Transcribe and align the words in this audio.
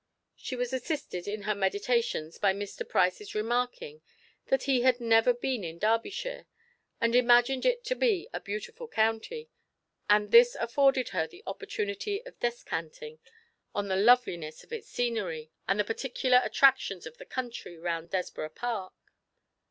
She 0.35 0.55
was 0.55 0.73
assisted 0.73 1.27
in 1.27 1.43
her 1.43 1.53
meditations 1.53 2.39
by 2.39 2.53
Mr. 2.55 2.89
Price's 2.89 3.35
remarking 3.35 4.01
that 4.47 4.63
he 4.63 4.81
had 4.81 4.99
never 4.99 5.31
been 5.31 5.63
in 5.63 5.77
Derbyshire, 5.77 6.47
and 6.99 7.15
imagined 7.15 7.67
it 7.67 7.83
to 7.83 7.93
be 7.95 8.27
a 8.33 8.39
beautiful 8.39 8.87
county, 8.87 9.51
and 10.09 10.31
this 10.31 10.55
afforded 10.55 11.09
her 11.09 11.27
the 11.27 11.43
opportunity 11.45 12.25
of 12.25 12.39
descanting 12.39 13.19
on 13.75 13.89
the 13.89 13.95
loveliness 13.95 14.63
of 14.63 14.73
its 14.73 14.89
scenery 14.89 15.51
and 15.67 15.79
the 15.79 15.83
particular 15.83 16.41
attractions 16.43 17.05
of 17.05 17.19
the 17.19 17.25
country 17.27 17.77
round 17.77 18.09
Desborough 18.09 18.49
Park. 18.55 18.93